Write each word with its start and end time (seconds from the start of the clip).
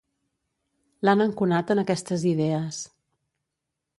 L'han 1.07 1.21
enconat 1.25 1.75
en 1.75 1.83
aquestes 1.83 2.27
idees. 2.31 2.83